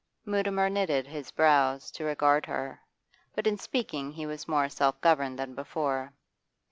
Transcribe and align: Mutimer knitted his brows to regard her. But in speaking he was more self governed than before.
Mutimer 0.25 0.67
knitted 0.67 1.05
his 1.05 1.29
brows 1.29 1.91
to 1.91 2.03
regard 2.03 2.47
her. 2.47 2.79
But 3.35 3.45
in 3.45 3.59
speaking 3.59 4.11
he 4.13 4.25
was 4.25 4.47
more 4.47 4.67
self 4.67 4.99
governed 4.99 5.37
than 5.37 5.53
before. 5.53 6.11